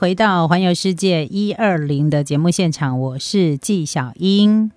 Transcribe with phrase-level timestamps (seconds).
[0.00, 4.70] 回到《环游世界一二零》的节目现场，我是纪晓英。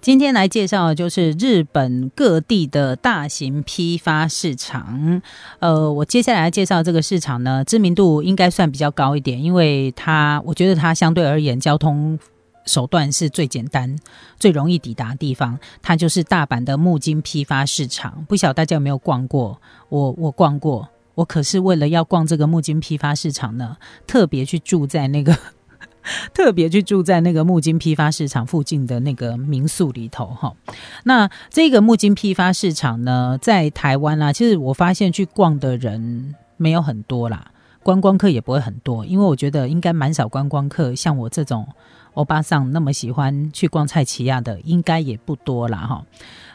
[0.00, 5.22] 今天来介绍的就是日本各地的大型批发市场。
[5.60, 12.18] 呃，我接下来介绍这个市场呢，知名度应该算比较高一点，因为它，我觉得它相对而言交通。
[12.68, 13.98] 手段是最简单、
[14.38, 18.26] 最容易抵达的地方，它就是大阪的木金批发市场。
[18.28, 19.60] 不晓大家有没有逛过？
[19.88, 25.34] 我我逛过，我可是为了要逛这个木金批发市场呢，特别去住在那个，
[26.34, 30.54] 特别去住在那个木金批发市场附近的那个民宿里头哈。
[31.04, 37.50] 那这个木金批发市场呢，在台湾啊，其实我发现去逛的人没有很多啦，
[37.82, 41.66] 观光客也不会很多，因为我觉得应该蛮少观光客，像我这种。
[42.18, 46.04] 欧巴桑那么喜欢去逛菜奇亚的，应该也不多了哈。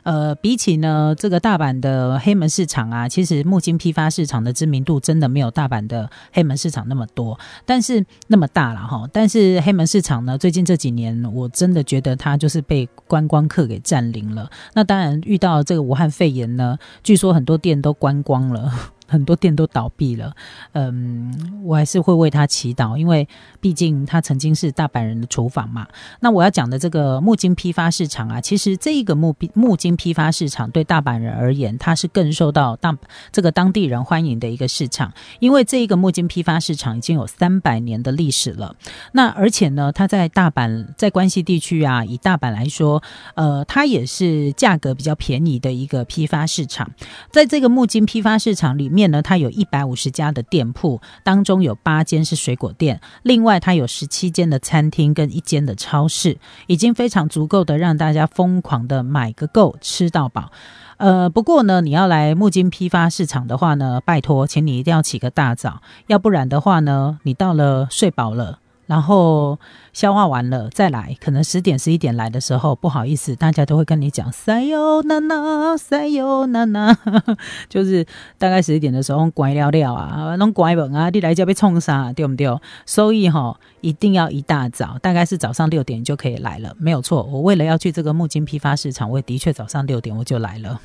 [0.03, 9.07] 呃，比起呢这个大阪的黑门市场啊，其实木金批发市场的知名度真的没有大阪的黑门市场那么多，但是那么大了哈。
[9.13, 14.51] 但是黑门市场呢，最近这几年我真的觉得它就是被观光客给占领了。
[14.73, 18.69] 那当然遇到这个武汉肺炎呢，据说很多店都关光了。
[19.07, 20.33] 很多店都倒闭了，
[20.71, 23.27] 嗯，我还是会为他祈祷，因为
[23.59, 25.85] 毕竟他曾经是大阪人的厨房嘛。
[26.21, 32.97] 那我要讲的这个木金批发市场啊，其实这一个木木金批发市场对大阪人而言，它是更受到大
[33.31, 38.75] 这个当地人欢迎的一个市场，因为这一个木金批发市场已经有三百年的历史了。
[39.11, 43.03] 那而且呢，它在大阪在关西地区啊，以大阪来说，
[43.35, 46.89] 呃，它也是价格比较便宜的一个批发市场，
[47.29, 49.02] 在这个木金批发市场里面。
[49.11, 56.37] 呢，它有一百五十家的店铺，当中有八间是水果店，另外它有十七间的餐厅跟一间的超市，
[56.67, 60.51] 已经非常足够的让大家疯狂的买个够，吃到饱。
[60.97, 68.59] 呃，不过呢，你要来木金批发市场的话呢，拜托，请你一定要起个大早，要不然的话呢，你到了睡饱了。
[68.85, 69.57] 然后
[69.93, 76.97] 消化完了再来，可能十点十一点来的时候，不好意思，大家都会跟你讲塞哟娜娜，塞哟娜娜，
[77.69, 78.05] 就是
[78.37, 82.45] 大概十一点的时候乖了了啊，弄乖门啊，你来就被冲杀，对不对？
[82.85, 87.23] 所以哈，一定要一大早，大概是早上六点就可以来了，没有错。
[87.23, 90.81] 我为了要去这个木金批发市场，我也的确早上六点我就来了。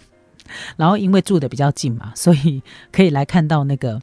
[0.76, 4.00] 然后因为住的比较近嘛，所以可以来看到那个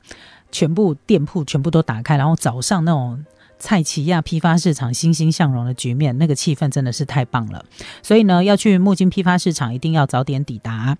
[0.51, 3.23] 全部店铺全部都打开，然后早上那种。
[3.57, 7.63] 蔡奇亚批发市场欣欣向荣的局面，那个气氛真的是太棒了。
[8.03, 10.97] 所以呢，要去木金批发市场，一定要早点抵达。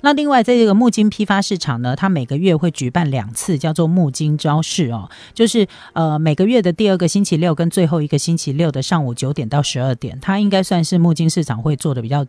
[0.00, 12.26] 那另外，在这个木金批发市场呢，它每个月会举办两次，叫做木金招市哦，就是呃每个月的第二个星期六跟最后一个星期六的上午九点到十二点，它应该算是木金市场会做的比较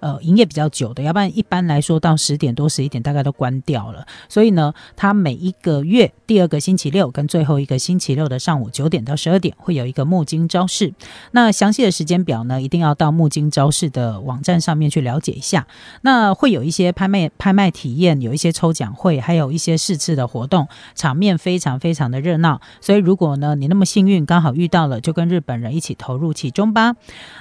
[0.00, 4.06] 呃营业比较久的，要不然一般来说到十点多十一点大概都关掉了。
[4.28, 10.94] 所以呢，它每一个月第二个星期六跟最后一个星期六的上午九点到十二点会有一个木金招式，
[11.32, 15.66] 那详细的时间表呢，一定要到木金招式的网站上面去了解一下。
[16.00, 22.60] 那会有一些拍卖、拍卖体验，有一些抽奖会，还有一些试吃的活动，场面非常非常的热闹。
[22.80, 26.96] 所以如果呢你那么幸运，刚好遇到了，就跟日本人一起投入其中吧。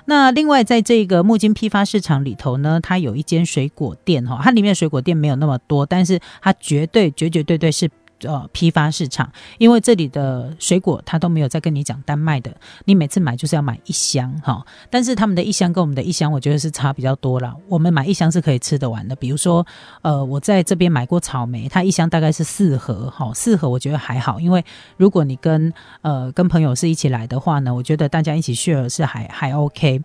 [0.05, 7.89] 那另外在这个木金批发市场里头呢，它有一间水果店哈，它里面水果店没有那么多，但是它绝对绝绝对对是。
[8.23, 12.51] 呃，批发市场，因为这里的水果他都没有在跟你讲单卖的，
[12.85, 14.65] 你每次买就是要买一箱哈。
[14.89, 17.55] 但是他们的一箱跟我们的一箱，我觉得是差比较多了。
[17.67, 19.65] 我们买一箱是可以吃得完的，比如说，
[20.01, 24.63] 呃，我在这边买过草莓，它一箱大概是四盒哈，四盒我觉得还好，因为
[24.97, 30.01] 如果你跟呃跟朋友是一起来的话呢，我觉得大家一起 share 是还还 OK。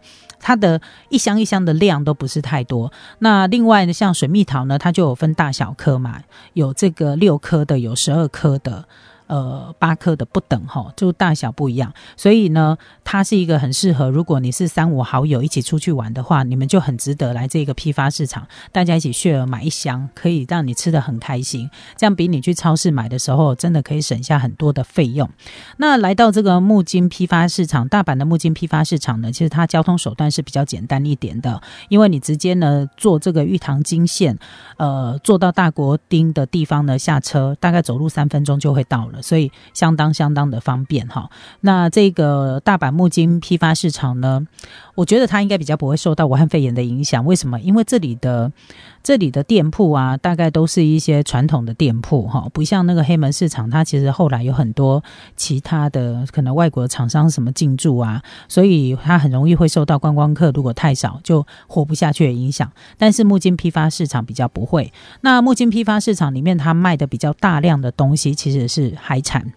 [0.46, 2.92] 它的一箱一箱的量都不是太多。
[3.18, 6.20] 那另外呢，像水蜜桃呢，它就有分大小颗嘛，
[6.52, 8.86] 有这个六颗的，有十二颗的。
[9.26, 25.26] 呃，八克的不等哈，就大小不一样，所以呢，它是一个很适合，如果你是三五好友一起出去玩的话，你们就很值得来这个批发市场，大家一起 share 买一箱，可以让你吃的很开心，这样比你去超市买的时候，真的可以省下很多的费用。
[25.78, 34.38] 那来到这个木金批发市场，大阪的木金批发市场呢，其实它交通手段是比较简单一点的，因为你直接呢坐这个玉堂金线，
[34.76, 39.13] 呃，坐到大国町的地方呢下车，大概走路三分钟就会到了。
[39.22, 41.30] 所以相当相当的方便哈。
[41.60, 44.46] 那这个大阪木金批发市场呢，
[44.94, 47.24] 我觉得它应该比较不会受到武汉肺炎的影响。
[47.24, 47.60] 为什么？
[47.60, 48.52] 因为这里的。
[49.06, 55.04] 这里的店铺啊，大概都是一些传统的店铺哈，不像那个黑门市场，它其实后来有很多
[55.36, 62.72] 其他的可能外国厂商什么进驻啊，所以它很容易会受到观光客如果太少就活不下去的影响。
[62.96, 64.90] 但是木金批发市场比较不会。
[65.20, 69.52] 那木金批发市场里面，它卖的比较大量的东西其实是海产，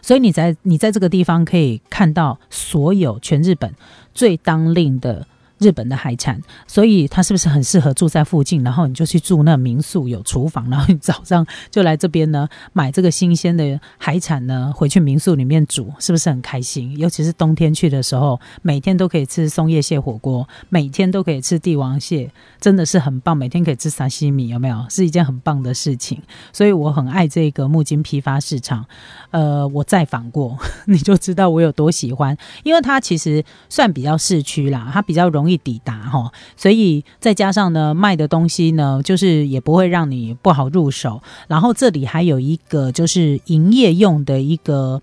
[0.00, 3.74] 所以你在你在这个地方可以看到所有全日本
[4.14, 5.26] 最当令的。
[5.62, 8.62] 日本的海产，所以它是不是很适合住在附近？
[8.64, 16.98] 然后你就去住那民宿，有厨房，然后你早上就来这边呢， 买这个新鲜的海产呢，回去民宿里面煮，是不是很开心？
[16.98, 22.28] 尤其是冬天去的时候，每天都可以吃松叶蟹火锅，每天都可以吃帝王蟹，
[22.60, 23.36] 真的是很棒。
[23.36, 24.84] 每天可以吃沙西米，有没有？
[24.90, 26.20] 是一件很棒的事情。
[26.52, 28.84] 所以我很爱这个木金批发市场。
[29.30, 35.51] 呃，我再访过， 你就知道我有多喜欢，因为它其实算比较市区啦，它比较容易。
[35.56, 41.22] 抵达哈，所以再加上呢，卖的东西呢，就是也不会让你不好入手。
[41.48, 45.00] 然后这里还有一个就是营业用的一个。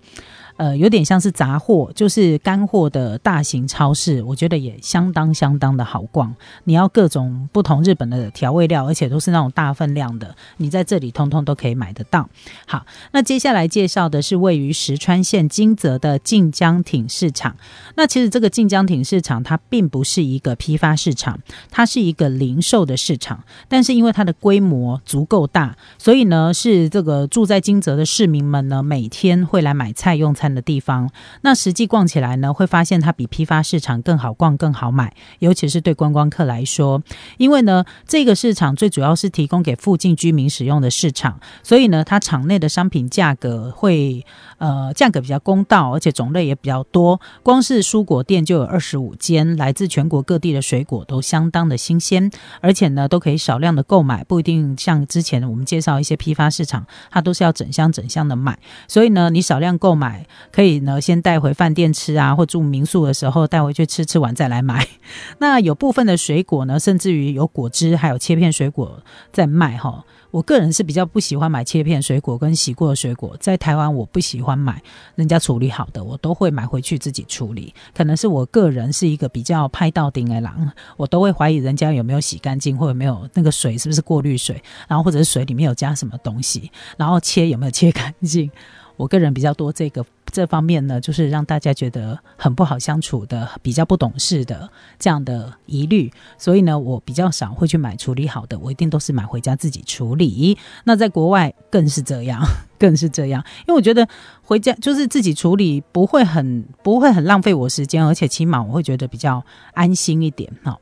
[0.60, 6.34] 呃，有点像是杂货，就是干货的大型超市，我觉得也相当相当的好逛。
[6.64, 12.28] 你要各种不同日本的调味料，而且都是那种大分量的，你在这里通通都可以买得到。
[12.66, 17.56] 好，那接下来介绍的是位于石川县金泽的晋江町市场。
[17.94, 21.40] 那其实这个晋江町市场它并不是一个批发市场，
[21.70, 23.42] 它是一个零售的市场。
[23.66, 30.49] 但是因为它的规模足够大，所以呢，是这个住在金泽的市民们呢，每天会来买菜用餐。
[30.54, 31.10] 的地方，
[31.42, 37.02] 那实际逛起来呢，会发现它比批发市场更好逛、更好买，尤其是对观光客来说，
[37.38, 44.24] 因为呢，这个市场最主要是提供给附近居民使用的市场，所以呢，它场内的商品价格会
[44.58, 47.20] 呃价格比较公道，而且种类也比较多。
[47.42, 52.30] 光是蔬果店就有二十五间，来自全国各地的水果都相当的新鲜，
[52.60, 58.58] 而且呢，都可以少量的购买，不一定像之前我们介绍一些批发市场，它都是要整箱整箱的买，
[58.88, 60.26] 所以呢，你少量购买。
[60.52, 64.86] 可以呢，先带回饭店吃啊，或住民宿的时候带回去吃，吃完再来买。
[65.38, 69.02] 那有部分的水果呢，甚至于有果汁，还有切片水果
[69.32, 70.04] 在卖哈。
[70.30, 74.80] 我个人是比较不喜欢买切片水果跟洗过的水果，在台湾我不喜欢买
[75.16, 77.74] 人家处理好的，我都会买回去自己处理。
[77.92, 88.48] 可能是我个人是一个比较拍到顶的狼，我都会怀疑人家有没有洗干净，或者没有那个水是不是过滤水，然后或者是水里面有加什么东西，然后切有没有切干净。
[89.00, 94.68] 我个人比较多这个这方面呢，就是让大家觉得很不好相处的，比较不懂事的
[94.98, 100.58] 这样的疑虑，所以呢，我比较少会去买处理好的，我一定都是买回家自己处理。
[100.84, 102.42] 那在国外更是这样，
[102.78, 104.06] 更是这样，因为我觉得
[104.42, 109.42] 回家就是自己处理，不会很不会很浪费我时间，而且起码我会觉得比较
[109.72, 110.78] 安心一点哈。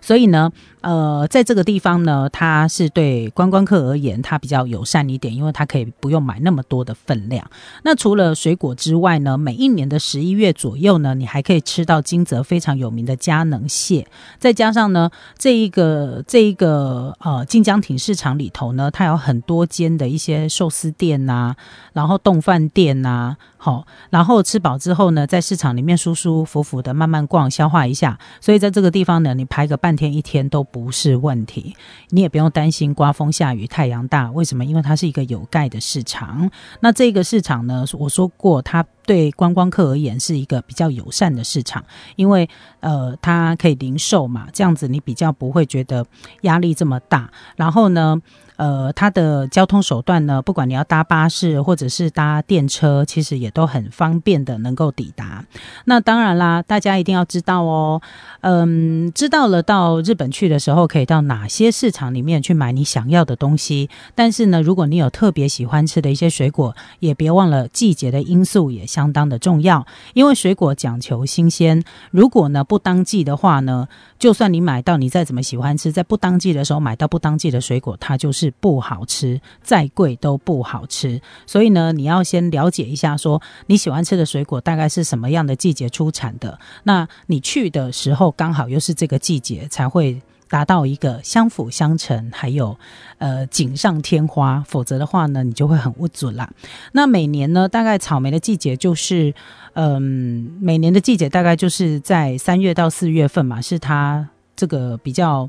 [0.00, 0.52] 所以呢。
[0.82, 7.48] 呃，在这个地方呢，它是对观光客而言，它比较友善一点，因为它可以不用买那么多的分量。
[7.84, 14.04] 那除了水果之外呢，每一年的十一月左右呢，你还可以吃到金泽非常有名的佳能蟹。
[14.40, 15.08] 再加上呢，
[15.38, 21.54] 这一个这一个呃晋江町市场里头呢，它有很多间的一些寿司店呐，
[21.92, 28.18] 然后冻饭店呐，好，然后吃饱之后呢，在市场里面舒舒服服的慢慢逛，消化一下。
[28.40, 30.66] 所以在这个地方呢，你排个半天一天都。
[30.72, 31.76] 不是问题，
[32.08, 34.30] 你也不用担心刮风下雨、太阳大。
[34.32, 34.64] 为什么？
[34.64, 36.50] 因为它是一个有盖的市场。
[36.80, 37.84] 那这个市场呢？
[37.98, 41.84] 我说过，它对观光客而言是一个比较友善的市场，
[42.16, 42.48] 因为
[42.80, 46.06] 呃，它可以零售嘛，这样子你比较不会觉得
[46.42, 47.30] 压力这么大。
[47.56, 48.20] 然后呢？
[48.56, 55.44] 呃，它的交通手段呢，不管你要搭巴士或者是搭电车，其实也都很方便的能够抵达。
[55.86, 58.00] 那当然啦，大家一定要知道哦，
[58.42, 63.90] 嗯，知道了到日本去的时候，可以到哪些市场里面去买你想要的东西。
[64.14, 71.82] 但是呢，如果你有特别喜欢吃的一些水果，也别忘了季节的因素也相当的重要，因为水果讲求新鲜。
[72.10, 78.52] 如果呢不当季的话呢，就算你买到你再怎么喜欢吃，在不当季的时候买到不当季的水果，它就是。
[78.60, 81.20] 不好吃，再贵都不好吃。
[81.46, 86.58] 所以呢，你要先了解一下，说你喜欢吃的水果大概是什么样的季节出产的。
[86.84, 90.20] 那你去的时候刚好又是这个季节，才会
[90.52, 92.76] 达到一个相辅相成，还有
[93.16, 94.62] 呃锦上添花。
[94.68, 96.50] 否则的话呢，你就会很不准啦。
[96.92, 99.32] 那每年呢，大概草莓的季节就是，
[99.72, 105.48] 嗯，每年的季节大概就是在三月到四月份嘛，是它这个比较。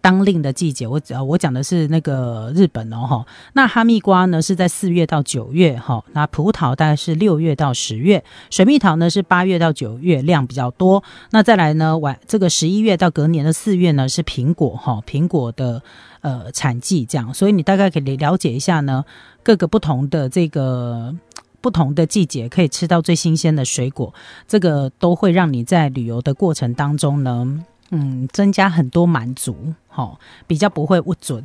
[0.00, 0.86] 当令的季节。
[0.86, 3.26] 我呃，我讲的是那个日本哦，哈。
[3.52, 6.04] 那哈密瓜呢是在四月到九月，哈。
[6.12, 11.02] 那葡萄大概是六月到十月，水蜜桃呢是八月到九月，量比较多。
[11.30, 15.82] 那再来呢，晚这个十一月到隔年的四月呢是苹果，哈，苹果的
[16.20, 17.32] 呃产季这样。
[17.32, 19.04] 所以你大概可以了解一下呢，
[19.42, 21.14] 各个不同的这个。
[21.62, 24.14] 不同的季节可以吃到最新鲜的水果，
[24.48, 31.42] 这个都会让你在旅游的过程当中呢，嗯，增加很多满足，好，比较不会误准。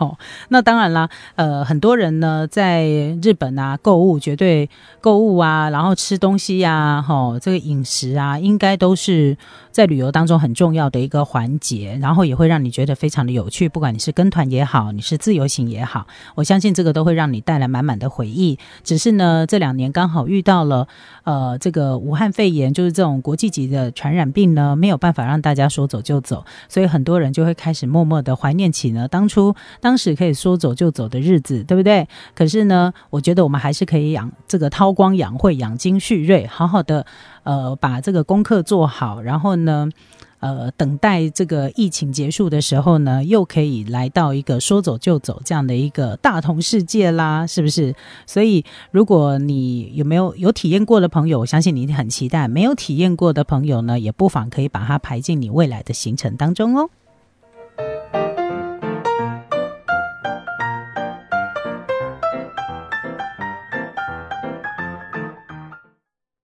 [0.00, 0.16] 哦，
[0.48, 2.86] 那当然啦，呃，很多人呢在
[3.22, 4.70] 日本啊购物，绝对
[5.02, 9.36] 购物啊，然后吃东西呀，哈，这个饮食啊，应该都是
[9.70, 13.68] 在旅游当中很重要的一个环节，然后也会让你觉得非常的有趣。
[13.68, 18.58] 不管你是跟团也好，你是自由行也好，我相信这个都会让你带来满满的回忆。
[18.82, 20.88] 只是呢，这两年刚好遇到了
[21.24, 29.89] 呃这个武汉肺炎，就是这种国际级的传染病呢，没有办法让大家说走就走，所以很多人就会开始默默的怀念起呢当初当。
[29.90, 32.06] 当时可以说走就走的日子，对不对？
[32.32, 37.04] 可是呢，我觉得我们还是可以养这个韬光养晦、养精蓄锐，好好的
[37.42, 39.88] 呃把这个功课做好，然后呢，
[40.38, 47.92] 呃等待这个疫情结束的时候呢，又可以来到一个说走就走这样的一个大同世界啦，是不是？
[48.28, 56.88] 所以，如果你有没有有体验过的朋友，我相信你很期待；没有体验过的朋友呢，也不妨可以把它排进你未来的行程当中哦。